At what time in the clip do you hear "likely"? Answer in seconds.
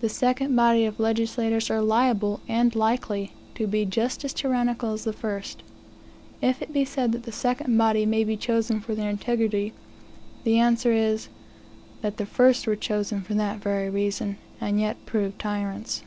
2.76-3.32